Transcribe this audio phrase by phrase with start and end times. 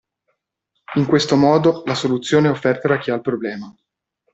[0.95, 3.71] In questo modo la soluzione è offerta da chi ha il problema.